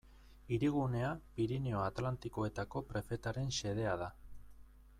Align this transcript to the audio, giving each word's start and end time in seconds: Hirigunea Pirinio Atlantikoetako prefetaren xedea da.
Hirigunea 0.55 1.09
Pirinio 1.39 1.83
Atlantikoetako 1.89 2.85
prefetaren 2.93 3.53
xedea 3.59 3.93
da. 4.05 4.09